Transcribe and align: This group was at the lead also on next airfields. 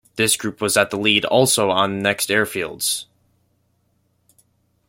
This 0.15 0.35
group 0.35 0.61
was 0.61 0.77
at 0.77 0.89
the 0.89 0.97
lead 0.97 1.25
also 1.25 1.69
on 1.69 2.01
next 2.01 2.29
airfields. 2.29 3.05